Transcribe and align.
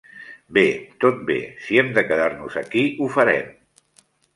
Bé, 0.57 0.63
tot 1.05 1.21
bé. 1.29 1.37
Si 1.67 1.79
hem 1.83 1.95
de 2.01 2.07
quedar-nos 2.11 2.61
aquí, 2.67 2.87
ho 3.05 3.15
farem. 3.21 3.59